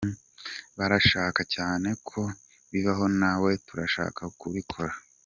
[0.77, 2.21] Barashaka cyane ko
[2.71, 4.93] bibaho natwe turashaka kubikora.